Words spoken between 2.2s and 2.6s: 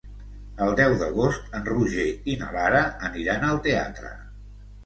i na